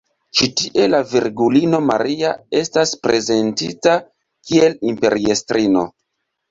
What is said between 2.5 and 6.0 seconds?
estas prezentita kiel imperiestrino.